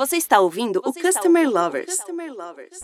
[0.00, 1.94] Você está ouvindo Você o Customer ouvindo Lovers.
[1.94, 2.80] Customer Lovers.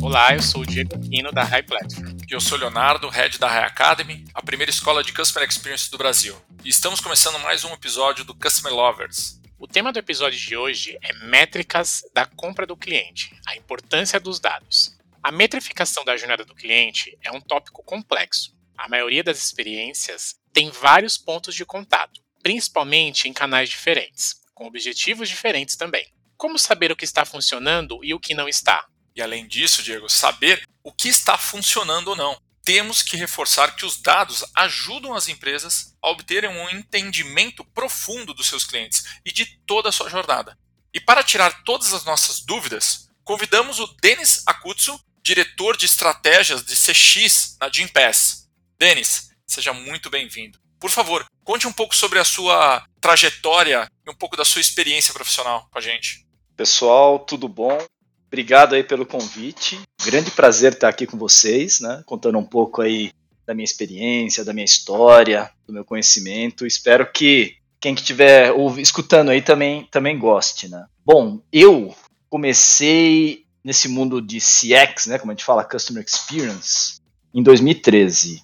[0.00, 2.16] Olá, eu sou o Diego Aquino da High Platform.
[2.30, 5.90] E eu sou o Leonardo, head da High Academy, a primeira escola de Customer Experience
[5.90, 6.36] do Brasil.
[6.64, 9.40] E estamos começando mais um episódio do Customer Lovers.
[9.58, 14.38] O tema do episódio de hoje é métricas da compra do cliente, a importância dos
[14.38, 14.96] dados.
[15.20, 18.56] A metrificação da jornada do cliente é um tópico complexo.
[18.76, 25.28] A maioria das experiências tem vários pontos de contato, principalmente em canais diferentes, com objetivos
[25.28, 26.04] diferentes também.
[26.36, 28.84] Como saber o que está funcionando e o que não está?
[29.14, 32.36] E além disso, Diego, saber o que está funcionando ou não.
[32.64, 38.48] Temos que reforçar que os dados ajudam as empresas a obterem um entendimento profundo dos
[38.48, 40.58] seus clientes e de toda a sua jornada.
[40.92, 46.74] E para tirar todas as nossas dúvidas, convidamos o Denis Akutsu, diretor de estratégias de
[46.74, 48.48] CX na Gimpass.
[48.76, 50.58] Denis, seja muito bem-vindo.
[50.80, 55.68] Por favor, conte um pouco sobre a sua trajetória um pouco da sua experiência profissional
[55.70, 56.26] com a gente.
[56.56, 57.78] Pessoal, tudo bom?
[58.26, 59.80] Obrigado aí pelo convite.
[60.04, 62.02] Grande prazer estar aqui com vocês, né?
[62.04, 63.12] Contando um pouco aí
[63.46, 66.66] da minha experiência, da minha história, do meu conhecimento.
[66.66, 70.84] Espero que quem que estiver escutando aí também, também goste, né?
[71.04, 71.94] Bom, eu
[72.28, 77.00] comecei nesse mundo de CX, né, como a gente fala, Customer Experience,
[77.34, 78.42] em 2013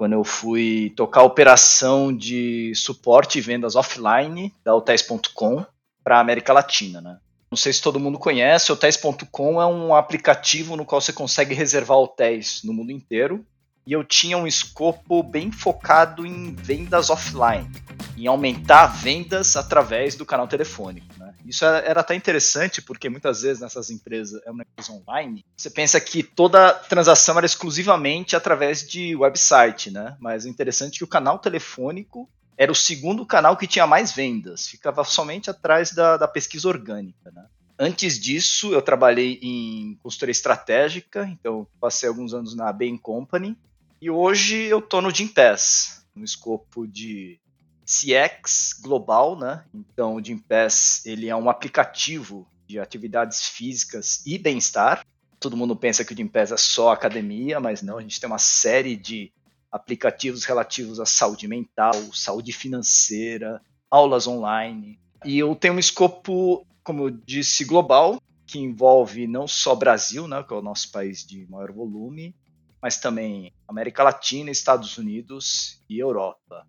[0.00, 5.62] quando eu fui tocar a operação de suporte e vendas offline da hotéis.com
[6.02, 7.18] para a América Latina, né?
[7.50, 11.98] Não sei se todo mundo conhece, hotéis.com é um aplicativo no qual você consegue reservar
[11.98, 13.44] hotéis no mundo inteiro.
[13.86, 17.70] E eu tinha um escopo bem focado em vendas offline,
[18.16, 21.14] em aumentar vendas através do canal telefônico.
[21.46, 26.00] Isso era até interessante, porque muitas vezes nessas empresas, é uma empresa online, você pensa
[26.00, 30.16] que toda transação era exclusivamente através de website, né?
[30.20, 34.12] Mas o interessante é que o canal telefônico era o segundo canal que tinha mais
[34.12, 37.46] vendas, ficava somente atrás da, da pesquisa orgânica, né?
[37.78, 43.56] Antes disso, eu trabalhei em consultoria estratégica, então passei alguns anos na Bain Company,
[44.02, 47.40] e hoje eu estou no Gimpass, no escopo de
[47.90, 49.64] CX global, né?
[49.74, 55.04] Então, o Gympass, ele é um aplicativo de atividades físicas e bem-estar.
[55.40, 58.38] Todo mundo pensa que o Gympass é só academia, mas não, a gente tem uma
[58.38, 59.32] série de
[59.72, 65.00] aplicativos relativos à saúde mental, saúde financeira, aulas online.
[65.24, 70.44] E eu tenho um escopo, como eu disse, global, que envolve não só Brasil, né,
[70.44, 72.36] que é o nosso país de maior volume,
[72.80, 76.64] mas também América Latina, Estados Unidos e Europa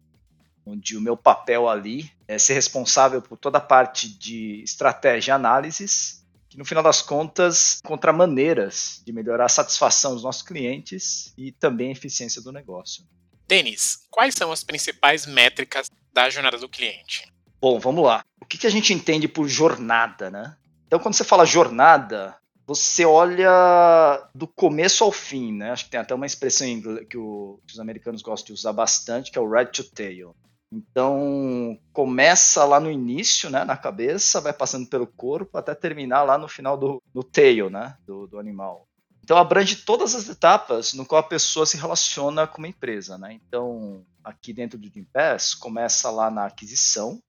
[0.71, 5.33] onde o meu papel ali é ser responsável por toda a parte de estratégia e
[5.33, 11.33] análises, que no final das contas encontra maneiras de melhorar a satisfação dos nossos clientes
[11.37, 13.05] e também a eficiência do negócio.
[13.47, 17.29] Denis, quais são as principais métricas da jornada do cliente?
[17.59, 18.23] Bom, vamos lá.
[18.41, 20.55] O que, a gente entende por jornada, né?
[20.87, 25.71] Então, quando você fala jornada, você olha do começo ao fim, né?
[25.71, 28.53] Acho que tem até uma expressão em inglês que, o, que os americanos gostam de
[28.53, 30.35] usar bastante, que é o red to tail.
[30.71, 36.37] Então, começa lá no início, né, na cabeça, vai passando pelo corpo até terminar lá
[36.37, 38.87] no final do, do tail, né, do, do animal.
[39.23, 43.33] Então, abrange todas as etapas no qual a pessoa se relaciona com uma empresa, né?
[43.33, 47.21] Então, aqui dentro do Gimpass, começa lá na aquisição,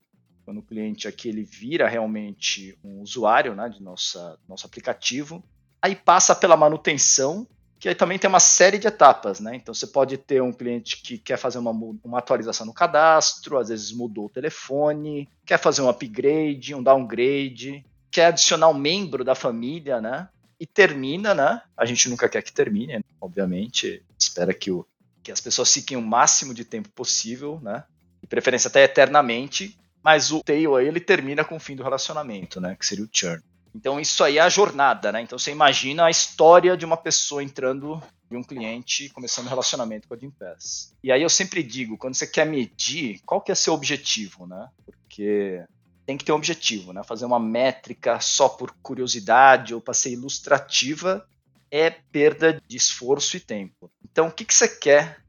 [0.44, 5.42] quando o cliente aqui ele vira realmente um usuário, né, de nossa, nosso aplicativo.
[5.80, 7.46] Aí passa pela manutenção,
[7.82, 9.56] que aí também tem uma série de etapas, né?
[9.56, 11.72] Então você pode ter um cliente que quer fazer uma,
[12.04, 17.84] uma atualização no cadastro, às vezes mudou o telefone, quer fazer um upgrade, um downgrade,
[18.08, 20.28] quer adicionar um membro da família, né?
[20.60, 21.60] E termina, né?
[21.76, 23.04] A gente nunca quer que termine, né?
[23.20, 24.00] obviamente.
[24.16, 24.86] Espera que, o,
[25.20, 27.82] que as pessoas fiquem o máximo de tempo possível, né?
[28.20, 29.76] De preferência até eternamente.
[30.04, 32.76] Mas o tail aí ele termina com o fim do relacionamento, né?
[32.78, 33.42] Que seria o churn.
[33.74, 35.22] Então isso aí é a jornada, né?
[35.22, 40.08] Então você imagina a história de uma pessoa entrando de um cliente começando um relacionamento
[40.08, 40.94] com a Gimpass.
[41.02, 44.68] E aí eu sempre digo, quando você quer medir, qual que é seu objetivo, né?
[44.84, 45.64] Porque
[46.06, 47.02] tem que ter um objetivo, né?
[47.04, 51.26] Fazer uma métrica só por curiosidade ou para ser ilustrativa
[51.70, 53.90] é perda de esforço e tempo.
[54.04, 55.22] Então, o que, que você quer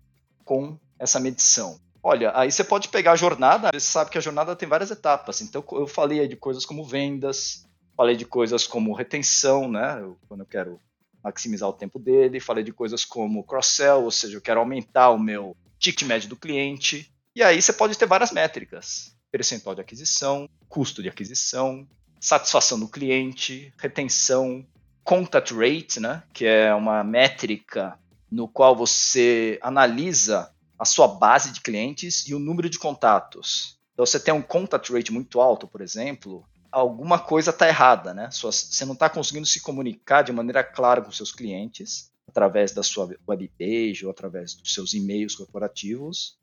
[0.43, 1.79] com essa medição?
[2.01, 5.39] Olha, aí você pode pegar a jornada, você sabe que a jornada tem várias etapas.
[5.39, 9.99] Então, eu falei de coisas como vendas, Falei de coisas como retenção, né?
[9.99, 10.79] Eu, quando eu quero
[11.23, 12.39] maximizar o tempo dele.
[12.39, 16.35] Falei de coisas como cross-sell, ou seja, eu quero aumentar o meu ticket médio do
[16.35, 17.11] cliente.
[17.35, 21.87] E aí você pode ter várias métricas: percentual de aquisição, custo de aquisição,
[22.19, 24.65] satisfação do cliente, retenção,
[25.03, 26.23] contact rate, né?
[26.33, 27.97] Que é uma métrica
[28.29, 34.05] no qual você analisa a sua base de clientes e o número de contatos Então,
[34.05, 36.43] você tem um contact rate muito alto, por exemplo,
[36.73, 38.29] alguma coisa está errada, né?
[38.31, 43.07] Você não está conseguindo se comunicar de maneira clara com seus clientes, através da sua
[43.27, 46.37] webpage ou através dos seus e-mails corporativos,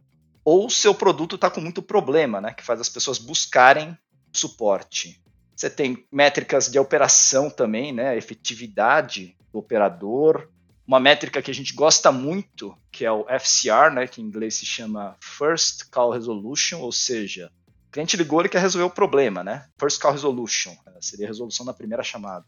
[0.45, 2.55] ou seu produto está com muito problema, né?
[2.55, 3.99] Que faz as pessoas buscarem
[4.33, 5.21] suporte.
[5.55, 8.17] Você tem métricas de operação também, né?
[8.17, 10.49] Efetividade do operador.
[10.87, 14.07] Uma métrica que a gente gosta muito, que é o FCR, né?
[14.07, 17.51] Que em inglês se chama First Call Resolution, ou seja,
[17.91, 19.67] o cliente ligou, ele quer resolver o problema, né?
[19.77, 20.93] First Call Resolution, né?
[21.01, 22.47] seria a resolução na primeira chamada.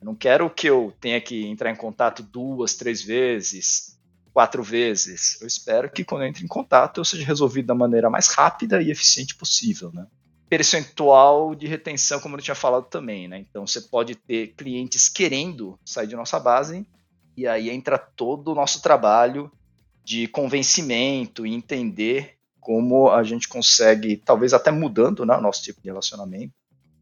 [0.00, 3.98] Eu não quero que eu tenha que entrar em contato duas, três vezes,
[4.32, 5.38] quatro vezes.
[5.42, 8.80] Eu espero que quando eu entre em contato eu seja resolvido da maneira mais rápida
[8.80, 10.06] e eficiente possível, né?
[10.48, 13.40] Percentual de retenção, como eu tinha falado também, né?
[13.40, 16.86] Então você pode ter clientes querendo sair de nossa base
[17.36, 19.52] e aí entra todo o nosso trabalho
[20.02, 22.37] de convencimento e entender
[22.68, 26.52] como a gente consegue, talvez até mudando né, o nosso tipo de relacionamento.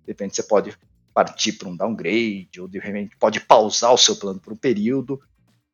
[0.04, 0.78] De repente você pode
[1.12, 5.20] partir para um downgrade, ou de repente pode pausar o seu plano por um período,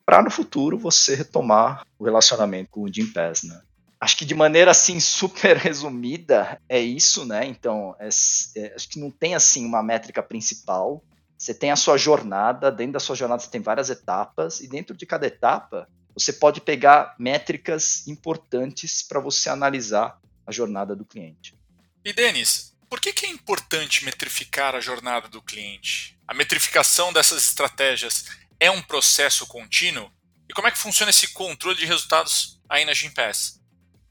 [0.07, 3.61] para no futuro você retomar o relacionamento com o Jim Pass, né?
[4.01, 7.45] Acho que de maneira assim super resumida é isso, né?
[7.45, 8.09] Então, é,
[8.57, 11.05] é, acho que não tem assim uma métrica principal.
[11.37, 14.97] Você tem a sua jornada, dentro da sua jornada você tem várias etapas, e dentro
[14.97, 21.57] de cada etapa você pode pegar métricas importantes para você analisar a jornada do cliente.
[22.05, 26.19] E Denis, por que, que é importante metrificar a jornada do cliente?
[26.27, 28.27] A metrificação dessas estratégias
[28.61, 30.11] é um processo contínuo?
[30.49, 33.61] E como é que funciona esse controle de resultados aí na Gimpass?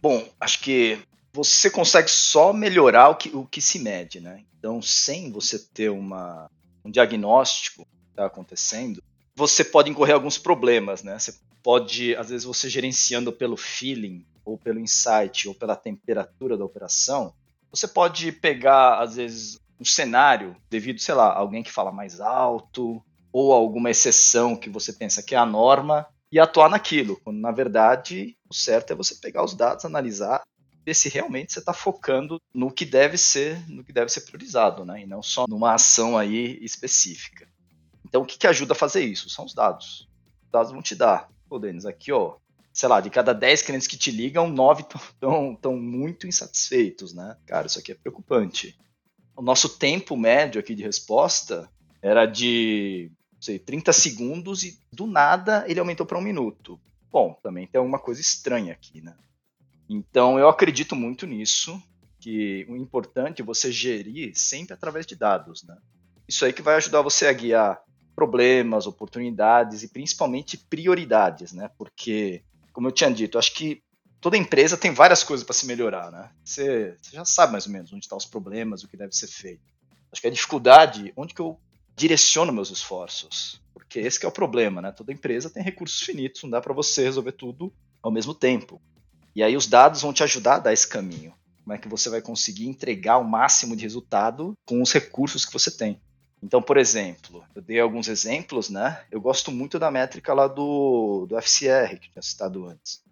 [0.02, 1.00] Bom, acho que
[1.32, 4.44] você consegue só melhorar o que, o que se mede, né?
[4.58, 6.50] Então, sem você ter uma,
[6.84, 9.02] um diagnóstico que está acontecendo,
[9.36, 11.18] você pode incorrer alguns problemas, né?
[11.18, 11.34] Você
[11.64, 17.34] pode, às vezes, você gerenciando pelo feeling, ou pelo insight, ou pela temperatura da operação,
[17.70, 23.02] você pode pegar, às vezes, um cenário devido, sei lá, alguém que fala mais alto,
[23.32, 27.52] ou alguma exceção que você pensa que é a norma, e atuar naquilo, quando na
[27.52, 30.42] verdade o certo é você pegar os dados, analisar,
[30.86, 34.86] ver se realmente você está focando no que deve ser, no que deve ser priorizado,
[34.86, 35.02] né?
[35.02, 37.48] E não só numa ação aí específica.
[38.12, 39.30] Então, o que, que ajuda a fazer isso?
[39.30, 40.08] São os dados.
[40.44, 42.38] Os dados vão te dar Pô, Denis, aqui, ó,
[42.72, 47.36] sei lá, de cada 10 clientes que te ligam, 9 estão muito insatisfeitos, né?
[47.46, 48.80] Cara, isso aqui é preocupante.
[49.36, 51.70] O nosso tempo médio aqui de resposta
[52.02, 56.80] era de, sei, 30 segundos e do nada ele aumentou para um minuto.
[57.12, 59.14] Bom, também tem alguma coisa estranha aqui, né?
[59.90, 61.84] Então eu acredito muito nisso,
[62.18, 65.76] que o importante é você gerir sempre através de dados, né?
[66.26, 67.84] Isso aí que vai ajudar você a guiar
[68.22, 71.72] problemas, oportunidades e principalmente prioridades, né?
[71.76, 73.82] Porque, como eu tinha dito, acho que
[74.20, 76.30] toda empresa tem várias coisas para se melhorar, né?
[76.46, 79.26] Você, você, já sabe mais ou menos onde estão os problemas, o que deve ser
[79.26, 79.64] feito.
[80.12, 81.60] Acho que a dificuldade, onde que eu
[81.96, 83.60] direciono meus esforços?
[83.74, 84.92] Porque esse é o problema, né?
[84.92, 87.74] Toda empresa tem recursos finitos, não dá para você resolver tudo
[88.04, 88.80] ao mesmo tempo.
[89.36, 91.34] E aí os dados vão te ajudar a dar esse caminho.
[91.64, 95.54] Como é que você vai conseguir entregar o máximo de resultado com os recursos que
[95.54, 96.00] você tem?
[96.42, 99.04] Então, por exemplo, eu dei alguns exemplos, né?
[99.12, 103.04] Eu gosto muito da métrica lá do, do FCR, que eu tinha citado antes.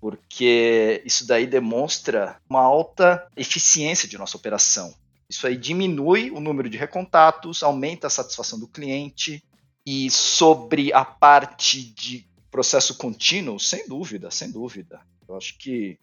[0.00, 4.94] Porque isso daí demonstra uma alta eficiência de nossa operação.
[5.28, 9.44] Isso aí diminui o número de recontatos, aumenta a satisfação do cliente.
[9.84, 15.00] E sobre a parte de processo contínuo, sem dúvida, sem dúvida.
[15.28, 15.98] Eu acho que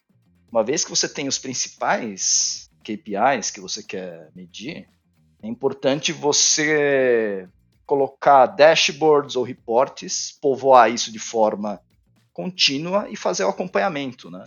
[0.52, 4.88] uma vez que você tem os principais KPIs que você quer medir,
[5.46, 7.48] é importante você
[7.86, 11.80] colocar dashboards ou reportes, povoar isso de forma
[12.34, 14.44] contínua e fazer o acompanhamento, né?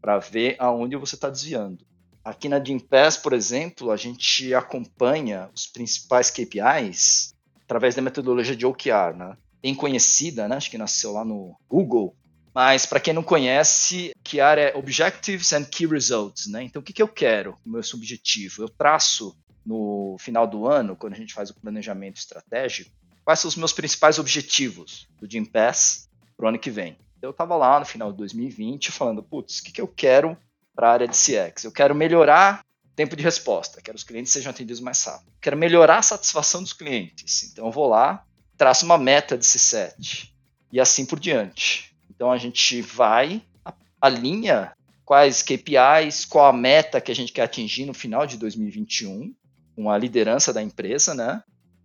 [0.00, 1.86] Para ver aonde você está desviando.
[2.24, 8.66] Aqui na Gimpass, por exemplo, a gente acompanha os principais KPIs através da metodologia de
[8.66, 9.36] OKR, né?
[9.62, 10.56] Bem conhecida, né?
[10.56, 12.16] Acho que nasceu lá no Google.
[12.52, 16.64] Mas para quem não conhece, OKR é Objectives and Key Results, né?
[16.64, 17.56] Então o que, que eu quero?
[17.64, 18.64] O meu objetivo?
[18.64, 22.90] Eu traço no final do ano, quando a gente faz o planejamento estratégico,
[23.24, 26.96] quais são os meus principais objetivos do Jim Pass para o ano que vem.
[27.22, 30.36] Eu estava lá no final de 2020 falando, putz, o que, que eu quero
[30.74, 31.64] para a área de CX?
[31.64, 32.64] Eu quero melhorar
[32.96, 35.32] tempo de resposta, quero que os clientes sejam atendidos mais rápido.
[35.40, 37.50] Quero melhorar a satisfação dos clientes.
[37.52, 38.24] Então eu vou lá,
[38.56, 40.30] traço uma meta de C7
[40.72, 41.94] e assim por diante.
[42.10, 43.42] Então a gente vai,
[44.00, 44.72] alinha
[45.04, 49.34] quais KPIs, qual a meta que a gente quer atingir no final de 2021
[49.74, 51.42] com a liderança da empresa, né?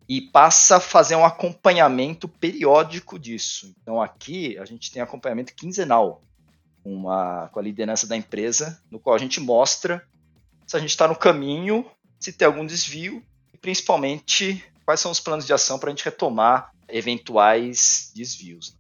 [0.08, 3.74] E passa a fazer um acompanhamento periódico disso.
[3.82, 6.22] Então aqui a gente tem acompanhamento quinzenal
[6.84, 10.06] uma, com a liderança da empresa, no qual a gente mostra
[10.68, 11.90] se a gente está no caminho,
[12.20, 13.24] se tem algum desvio
[13.54, 18.76] e principalmente quais são os planos de ação para a gente retomar eventuais desvios.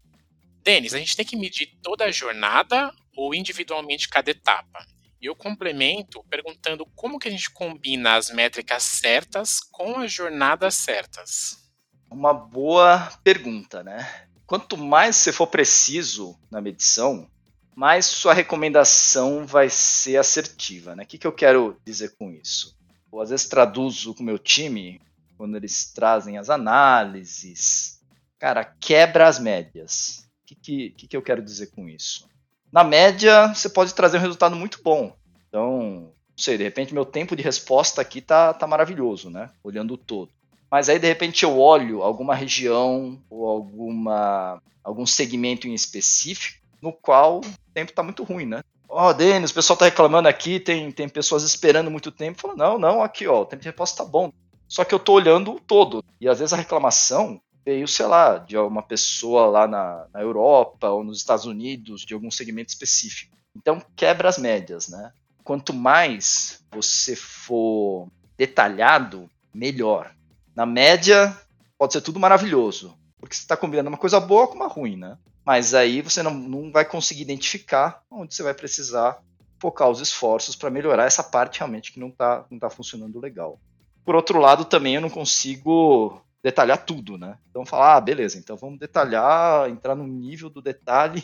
[0.63, 4.85] Denis, a gente tem que medir toda a jornada ou individualmente cada etapa?
[5.25, 10.75] E eu complemento perguntando como que a gente combina as métricas certas com as jornadas
[10.75, 11.67] certas.
[12.11, 14.27] Uma boa pergunta, né?
[14.45, 17.27] Quanto mais você for preciso na medição,
[17.75, 20.95] mais sua recomendação vai ser assertiva.
[20.95, 21.01] Né?
[21.01, 22.77] O que, que eu quero dizer com isso?
[23.11, 25.01] Eu, às vezes traduzo com o meu time,
[25.35, 27.99] quando eles trazem as análises,
[28.37, 30.19] cara, quebra as médias.
[30.43, 32.29] O que, que, que, que eu quero dizer com isso?
[32.71, 35.13] Na média, você pode trazer um resultado muito bom.
[35.47, 39.49] Então, não sei, de repente meu tempo de resposta aqui tá, tá maravilhoso, né?
[39.63, 40.31] Olhando o todo.
[40.69, 46.91] Mas aí, de repente, eu olho alguma região ou alguma, algum segmento em específico no
[46.91, 48.61] qual o tempo está muito ruim, né?
[48.87, 52.41] Ó, oh, Denis, o pessoal está reclamando aqui, tem, tem pessoas esperando muito tempo.
[52.41, 54.31] Falo, não, não, aqui, ó, o tempo de resposta está bom.
[54.67, 56.03] Só que eu estou olhando o todo.
[56.19, 60.87] E às vezes a reclamação veio, sei lá, de uma pessoa lá na, na Europa
[60.89, 63.35] ou nos Estados Unidos, de algum segmento específico.
[63.55, 65.11] Então, quebra as médias, né?
[65.43, 68.07] Quanto mais você for
[68.37, 70.13] detalhado, melhor.
[70.55, 71.35] Na média,
[71.77, 75.17] pode ser tudo maravilhoso, porque você está combinando uma coisa boa com uma ruim, né?
[75.43, 79.19] Mas aí você não, não vai conseguir identificar onde você vai precisar
[79.59, 83.59] focar os esforços para melhorar essa parte realmente que não está não tá funcionando legal.
[84.03, 87.37] Por outro lado, também eu não consigo detalhar tudo, né?
[87.49, 91.21] Então falar, ah, beleza, então vamos detalhar, entrar no nível do detalhe.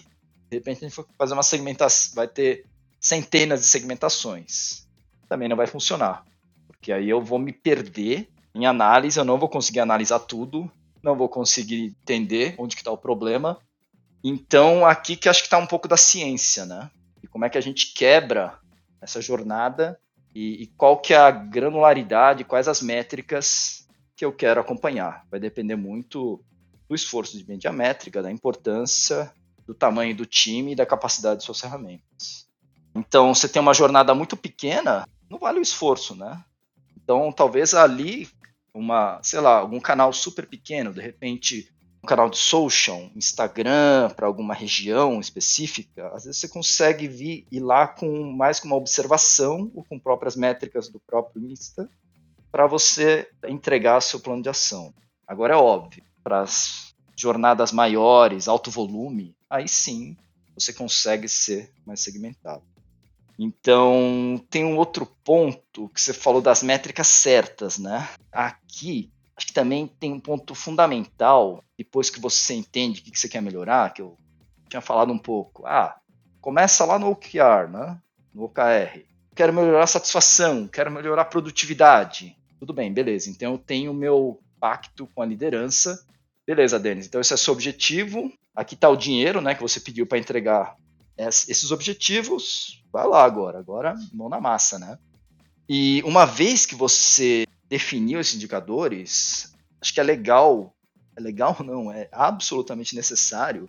[0.49, 2.65] De repente a gente vai fazer uma segmentação, vai ter
[2.99, 4.87] centenas de segmentações.
[5.29, 6.25] Também não vai funcionar,
[6.67, 10.69] porque aí eu vou me perder em análise, eu não vou conseguir analisar tudo,
[11.01, 13.57] não vou conseguir entender onde que está o problema
[14.23, 16.89] então, aqui que acho que está um pouco da ciência, né?
[17.23, 18.59] E como é que a gente quebra
[19.01, 19.99] essa jornada
[20.33, 23.80] e, e, qual que é a granularidade, quais as métricas
[24.21, 25.25] que eu quero acompanhar.
[25.31, 26.39] Vai depender muito
[26.87, 29.33] do esforço de média métrica, da importância,
[29.65, 32.47] do tamanho do time e da capacidade de suas ferramentas.
[32.93, 36.39] Então, você tem uma jornada muito pequena, não vale o esforço, né?
[36.95, 38.29] Então, talvez ali
[38.71, 41.73] uma, sei lá, algum canal super pequeno, de repente
[42.03, 47.59] um canal de social, Instagram, para alguma região específica, às vezes você consegue vir ir
[47.59, 51.89] lá com mais com uma observação ou com próprias métricas do próprio Insta
[52.51, 54.93] para você entregar seu plano de ação.
[55.27, 60.17] Agora é óbvio, para as jornadas maiores, alto volume, aí sim
[60.53, 62.63] você consegue ser mais segmentado.
[63.39, 68.09] Então, tem um outro ponto que você falou das métricas certas, né?
[68.31, 73.27] Aqui Acho que também tem um ponto fundamental, depois que você entende o que você
[73.27, 74.15] quer melhorar, que eu
[74.69, 75.65] tinha falado um pouco.
[75.65, 75.97] Ah,
[76.39, 77.99] começa lá no OKR, né?
[78.31, 79.03] No OKR.
[79.35, 82.37] Quero melhorar a satisfação, quero melhorar a produtividade.
[82.61, 83.27] Tudo bem, beleza.
[83.27, 86.05] Então eu tenho o meu pacto com a liderança.
[86.45, 87.07] Beleza, Denis.
[87.07, 88.31] Então esse é seu objetivo.
[88.55, 90.75] Aqui está o dinheiro, né, que você pediu para entregar
[91.17, 92.83] esses objetivos.
[92.93, 94.99] Vai lá agora, agora mão na massa, né?
[95.67, 100.71] E uma vez que você definiu esses indicadores, acho que é legal,
[101.15, 103.67] é legal não, é absolutamente necessário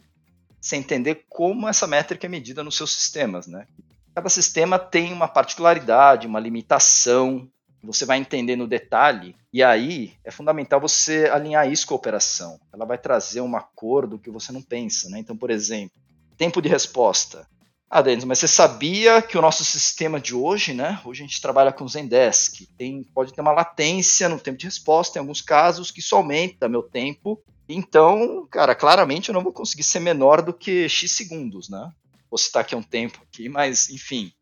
[0.61, 3.67] você entender como essa métrica é medida nos seus sistemas, né?
[4.15, 7.51] Cada sistema tem uma particularidade, uma limitação,
[7.87, 12.61] você vai entender no detalhe, e aí é fundamental você alinhar isso com a operação.
[12.73, 15.19] Ela vai trazer um acordo que você não pensa, né?
[15.19, 15.93] Então, por exemplo,
[16.37, 17.47] tempo de resposta.
[17.95, 20.99] Ah, Denis, mas você sabia que o nosso sistema de hoje, né?
[21.05, 22.67] Hoje a gente trabalha com Zendesk.
[22.79, 26.71] Tem, pode ter uma latência no tempo de resposta, em alguns casos, que isso aumenta
[26.71, 27.39] meu tempo.
[27.69, 31.93] Então, cara, claramente eu não vou conseguir ser menor do que X segundos, né?
[32.31, 34.33] Vou citar aqui um tempo aqui, mas enfim.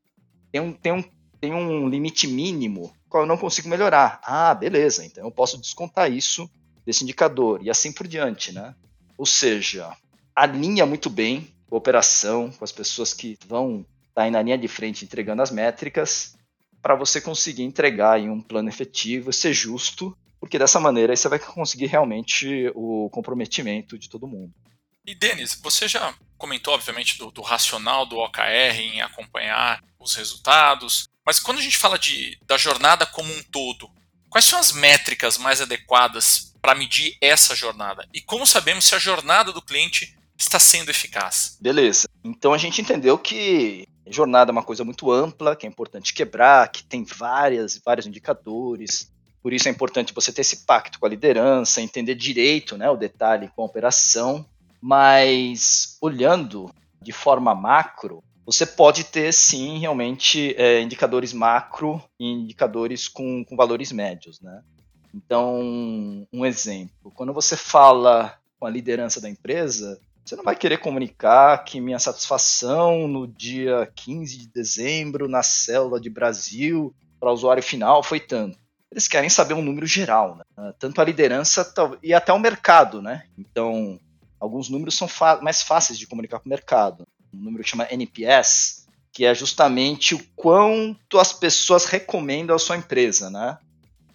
[0.52, 1.02] Tem um, tem um,
[1.40, 4.20] tem um limite mínimo qual eu não consigo melhorar.
[4.22, 6.48] Ah, beleza, então eu posso descontar isso
[6.84, 8.74] desse indicador e assim por diante, né?
[9.16, 9.96] Ou seja,
[10.34, 14.68] alinha muito bem cooperação com as pessoas que vão estar tá aí na linha de
[14.68, 16.36] frente entregando as métricas,
[16.82, 21.38] para você conseguir entregar em um plano efetivo, ser justo, porque dessa maneira você vai
[21.38, 24.52] conseguir realmente o comprometimento de todo mundo.
[25.06, 31.09] E Denis, você já comentou, obviamente, do, do, racional do OKR em acompanhar os resultados,
[31.30, 33.88] mas quando a gente fala de, da jornada como um todo,
[34.28, 38.04] quais são as métricas mais adequadas para medir essa jornada?
[38.12, 41.56] E como sabemos se a jornada do cliente está sendo eficaz.
[41.60, 42.08] Beleza.
[42.24, 46.66] Então a gente entendeu que jornada é uma coisa muito ampla, que é importante quebrar,
[46.66, 49.08] que tem várias, vários indicadores.
[49.40, 52.96] Por isso é importante você ter esse pacto com a liderança, entender direito né, o
[52.96, 54.44] detalhe com a operação.
[54.82, 63.06] Mas olhando de forma macro, você pode ter sim realmente é, indicadores macro e indicadores
[63.06, 64.62] com, com valores médios, né?
[65.14, 70.78] Então, um exemplo, quando você fala com a liderança da empresa, você não vai querer
[70.78, 77.32] comunicar que minha satisfação no dia 15 de dezembro na célula de Brasil para o
[77.32, 78.58] usuário final foi tanto.
[78.90, 80.74] Eles querem saber um número geral, né?
[80.78, 83.24] tanto a liderança e até o mercado, né?
[83.38, 83.98] Então,
[84.40, 85.08] alguns números são
[85.40, 87.06] mais fáceis de comunicar com o mercado.
[87.32, 92.76] Um número que chama NPS, que é justamente o quanto as pessoas recomendam a sua
[92.76, 93.58] empresa, né?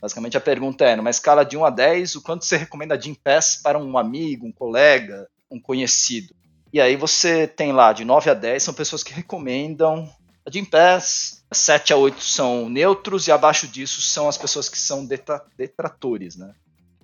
[0.01, 3.13] Basicamente a pergunta é, numa escala de 1 a 10, o quanto você recomenda de
[3.15, 6.35] Pass para um amigo, um colega, um conhecido?
[6.71, 10.09] E aí você tem lá de 9 a 10 são pessoas que recomendam
[10.45, 14.77] a Jim Pass, 7 a 8 são neutros e abaixo disso são as pessoas que
[14.77, 15.07] são
[15.57, 16.53] detratores, né?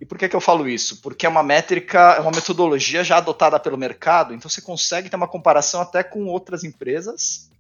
[0.01, 1.00] E por que, que eu falo isso?
[1.00, 5.15] Porque é uma métrica, é uma metodologia já adotada pelo mercado, então você consegue ter
[5.15, 7.51] uma comparação até com outras empresas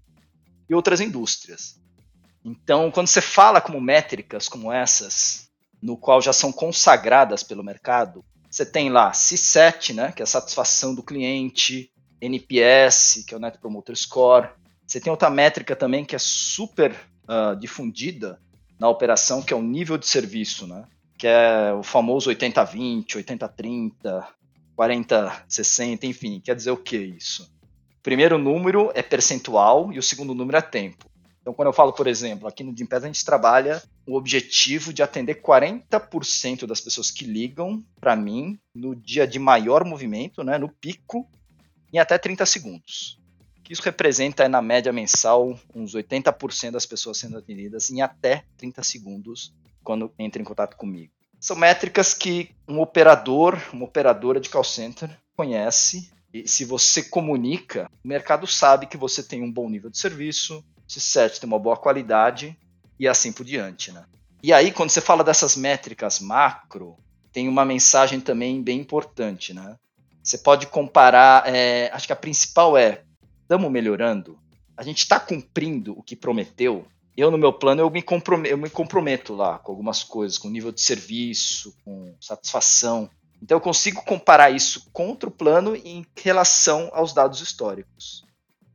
[0.67, 1.79] e outras indústrias.
[2.43, 8.25] Então, quando você fala como métricas como essas, no qual já são consagradas pelo mercado,
[8.49, 13.39] você tem lá C7, né, que é a satisfação do cliente, NPS, que é o
[13.39, 14.49] Net Promoter Score.
[14.87, 16.91] Você tem outra métrica também que é super
[17.25, 18.41] uh, difundida
[18.79, 20.85] na operação, que é o nível de serviço, né,
[21.21, 24.27] que é o famoso 80-20, 80-30,
[24.75, 27.43] 40-60, enfim, quer dizer o que isso?
[27.99, 31.05] O primeiro número é percentual e o segundo número é tempo.
[31.39, 35.03] Então, quando eu falo, por exemplo, aqui no Gimpass a gente trabalha o objetivo de
[35.03, 40.69] atender 40% das pessoas que ligam para mim no dia de maior movimento, né, no
[40.69, 41.29] pico,
[41.93, 43.19] em até 30 segundos.
[43.63, 48.81] Que isso representa, na média mensal, uns 80% das pessoas sendo atendidas em até 30
[48.81, 51.11] segundos quando entra em contato comigo.
[51.39, 57.89] São métricas que um operador, uma operadora de call center conhece e se você comunica,
[58.03, 61.59] o mercado sabe que você tem um bom nível de serviço, esse set tem uma
[61.59, 62.57] boa qualidade
[62.99, 64.05] e assim por diante, né?
[64.43, 66.97] E aí, quando você fala dessas métricas macro,
[67.31, 69.77] tem uma mensagem também bem importante, né?
[70.23, 73.03] Você pode comparar, é, acho que a principal é,
[73.41, 74.39] estamos melhorando?
[74.75, 76.85] A gente está cumprindo o que prometeu?
[77.15, 80.49] Eu, no meu plano, eu me, comprometo, eu me comprometo lá com algumas coisas, com
[80.49, 83.09] nível de serviço, com satisfação.
[83.41, 88.23] Então, eu consigo comparar isso contra o plano em relação aos dados históricos.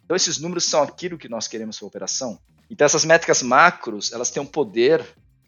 [0.06, 2.38] Então esses números são aquilo que nós queremos para a operação.
[2.70, 5.04] Então essas métricas macros, elas têm um poder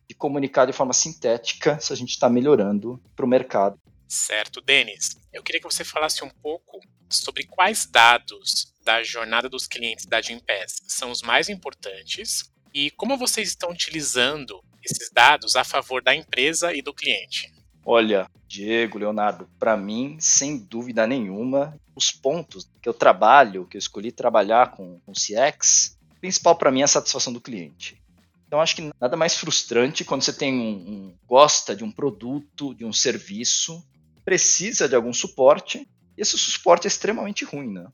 [0.08, 3.80] de comunicar de forma sintética se a gente está melhorando para o mercado.
[4.08, 5.16] Certo, Denis.
[5.32, 10.20] Eu queria que você falasse um pouco sobre quais dados da jornada dos clientes da
[10.20, 16.14] Gimpass são os mais importantes e como vocês estão utilizando esses dados a favor da
[16.14, 17.52] empresa e do cliente.
[17.84, 23.80] Olha, Diego, Leonardo, para mim, sem dúvida nenhuma, os pontos que eu trabalho, que eu
[23.80, 28.00] escolhi trabalhar com, com CX, principal para mim é a satisfação do cliente.
[28.46, 32.74] Então, acho que nada mais frustrante quando você tem um, um, gosta de um produto,
[32.74, 33.84] de um serviço,
[34.24, 37.88] precisa de algum suporte, e esse suporte é extremamente ruim, né?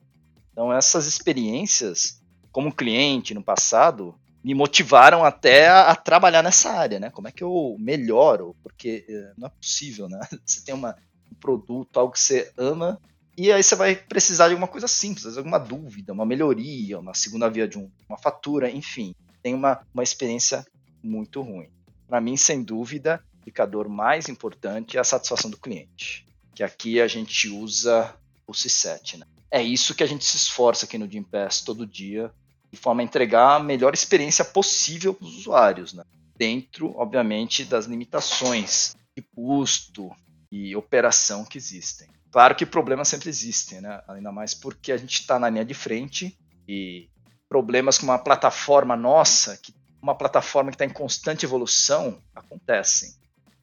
[0.53, 7.01] Então, essas experiências como cliente no passado me motivaram até a, a, trabalhar nessa área,
[7.01, 7.09] né?
[7.09, 8.55] Como é que eu melhoro?
[8.63, 10.21] Porque eh, não é possível, né?
[10.45, 10.95] Você tem uma,
[11.33, 13.01] um produto, algo que você ama,
[13.37, 17.49] e aí você vai precisar de alguma coisa simples, alguma dúvida, uma melhoria, uma segunda
[17.49, 19.15] via de um, uma fatura, enfim.
[19.43, 20.65] Tem uma, uma experiência
[21.03, 21.69] muito ruim.
[22.07, 27.01] Para mim, sem dúvida, o indicador mais importante é a satisfação do cliente, que aqui
[27.01, 28.15] a gente usa
[28.47, 29.27] o C7, né?
[29.51, 32.31] É isso que a gente se esforça aqui no Gimpass todo dia
[32.75, 36.05] de forma a entregar a melhor experiência possível para os usuários, né?
[36.37, 40.11] dentro, obviamente, das limitações de custo
[40.51, 42.09] e operação que existem.
[42.31, 44.03] Claro que problemas sempre existem, né?
[44.09, 46.37] ainda mais porque a gente está na linha de frente
[46.69, 47.09] e
[47.49, 53.15] problemas com uma plataforma nossa, que uma plataforma que está em constante evolução, acontecem.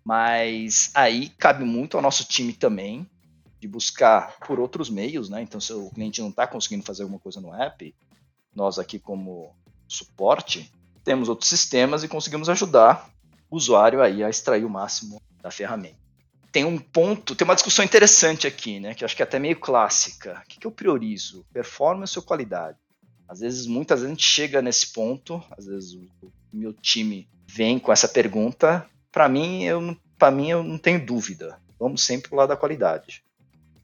[0.04, 3.08] Mas aí cabe muito ao nosso time também
[3.60, 5.44] de buscar por outros meios, né?
[5.44, 7.94] Então, se o cliente não está conseguindo fazer alguma coisa no app,
[8.56, 9.56] nós aqui como
[9.88, 10.72] suporte,
[11.04, 13.10] temos outros sistemas e conseguimos ajudar
[13.50, 16.00] o usuário aí a extrair o máximo da ferramenta.
[16.52, 19.58] Tem um ponto, tem uma discussão interessante aqui, né, que acho que é até meio
[19.60, 20.42] clássica.
[20.44, 21.46] O que, eu priorizo?
[21.54, 22.78] Performance ou qualidade?
[23.28, 27.28] Às vezes, muitas vezes a gente chega nesse ponto, às vezes o, o meu time
[27.48, 28.86] vem com essa pergunta.
[29.12, 29.82] Para mim, eu
[30.32, 31.58] mim eu não tenho dúvida.
[31.80, 33.24] Vamos sempre para o lado da qualidade.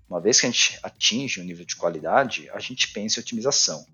[0.09, 3.85] Uma vez que a gente atinge um nível de qualidade, a gente pensa em otimização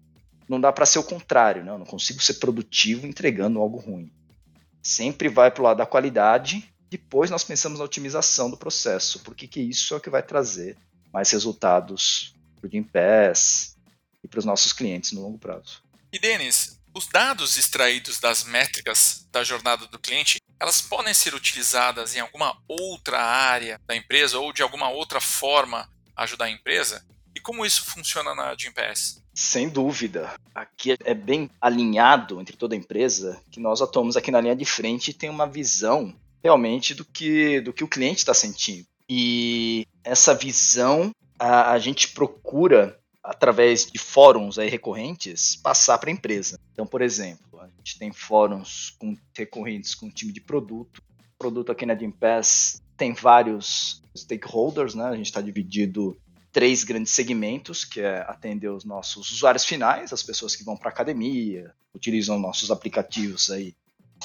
[0.48, 1.72] não dá para ser o contrário, né?
[1.72, 4.12] Eu não consigo ser produtivo entregando algo ruim.
[4.82, 9.48] Sempre vai para o lado da qualidade, depois nós pensamos na otimização do processo, porque
[9.48, 10.78] que isso é o que vai trazer
[11.12, 13.76] mais resultados para o Gimpass
[14.24, 15.82] e para os nossos clientes no longo prazo.
[16.12, 22.16] E Denis, os dados extraídos das métricas da jornada do cliente, elas podem ser utilizadas
[22.16, 27.04] em alguma outra área da empresa ou de alguma outra forma ajudar a empresa?
[27.36, 29.23] E como isso funciona na Gimpass?
[29.34, 30.32] Sem dúvida.
[30.54, 34.66] Aqui é bem alinhado entre toda a empresa que nós atuamos aqui na linha de
[34.66, 38.86] frente e tem uma visão realmente do que, do que o cliente está sentindo.
[39.10, 46.14] E essa visão a, a gente procura, através de fóruns aí recorrentes, passar para a
[46.14, 46.60] empresa.
[46.72, 51.02] Então, por exemplo, a gente tem fóruns com, recorrentes com time de produto.
[51.36, 55.06] O produto aqui na Gimpass tem vários stakeholders, né?
[55.06, 56.16] A gente está dividido
[56.54, 60.90] três grandes segmentos, que é atender os nossos usuários finais, as pessoas que vão para
[60.90, 63.76] academia, utilizam nossos aplicativos aí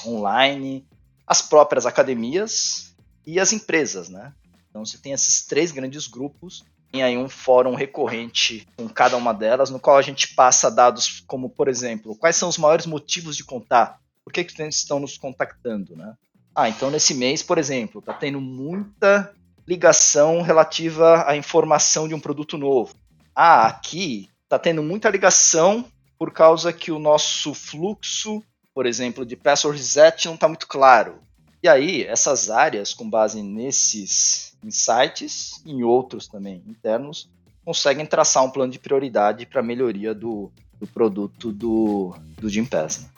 [0.05, 0.85] online,
[1.25, 4.31] as próprias academias e as empresas, né?
[4.69, 9.33] Então você tem esses três grandes grupos, tem aí um fórum recorrente com cada uma
[9.33, 13.35] delas, no qual a gente passa dados como, por exemplo, quais são os maiores motivos
[13.35, 13.99] de contato?
[14.23, 16.13] Por que, que estão nos contactando, né?
[16.55, 19.33] Ah, então nesse mês, por exemplo, está tendo muita
[19.69, 22.95] ligação relativa à informação de um produto novo.
[23.35, 25.85] Ah, aqui está tendo muita ligação
[26.17, 31.21] por causa que o nosso fluxo, por exemplo, de password reset não está muito claro.
[31.61, 37.29] E aí, essas áreas, com base nesses insights, em outros também internos,
[37.63, 43.01] conseguem traçar um plano de prioridade para a melhoria do, do produto do, do Gimpass.
[43.01, 43.09] Né?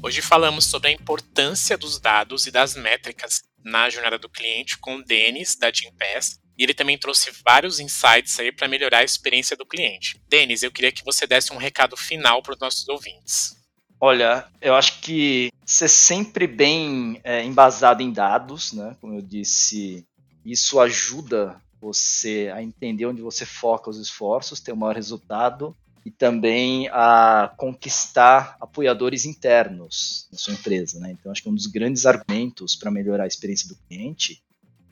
[0.00, 4.96] Hoje falamos sobre a importância dos dados e das métricas na jornada do cliente com
[4.96, 9.56] o Denis, da Gimpass, e ele também trouxe vários insights aí para melhorar a experiência
[9.56, 10.20] do cliente.
[10.28, 13.56] Denis, eu queria que você desse um recado final para os nossos ouvintes.
[14.00, 18.96] Olha, eu acho que ser sempre bem é, embasado em dados, né?
[19.00, 20.04] Como eu disse,
[20.44, 26.10] isso ajuda você a entender onde você foca os esforços, ter o maior resultado e
[26.10, 30.98] também a conquistar apoiadores internos na sua empresa.
[30.98, 31.12] Né?
[31.12, 34.42] Então, acho que um dos grandes argumentos para melhorar a experiência do cliente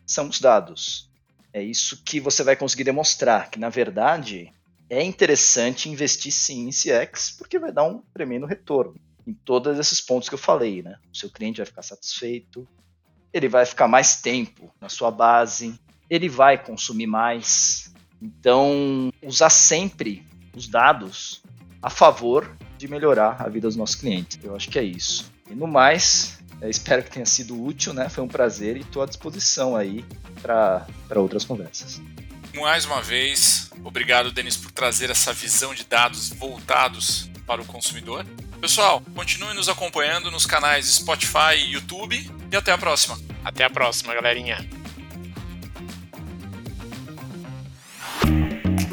[0.06, 1.10] são os dados.
[1.52, 4.52] É isso que você vai conseguir demonstrar, que na verdade
[4.88, 8.94] é interessante investir sim em CX, porque vai dar um tremendo retorno
[9.26, 10.82] em todos esses pontos que eu falei.
[10.82, 10.96] Né?
[11.12, 12.66] O seu cliente vai ficar satisfeito,
[13.32, 17.92] ele vai ficar mais tempo na sua base, ele vai consumir mais.
[18.20, 21.42] Então, usar sempre os dados
[21.82, 24.38] a favor de melhorar a vida dos nossos clientes.
[24.42, 25.30] Eu acho que é isso.
[25.50, 28.08] E no mais, espero que tenha sido útil, né?
[28.08, 30.04] Foi um prazer e estou à disposição aí
[30.40, 30.86] para
[31.16, 32.00] outras conversas.
[32.54, 38.26] Mais uma vez, obrigado, Denis, por trazer essa visão de dados voltados para o consumidor.
[38.60, 43.18] Pessoal, continue nos acompanhando nos canais Spotify e YouTube e até a próxima.
[43.44, 44.79] Até a próxima, galerinha.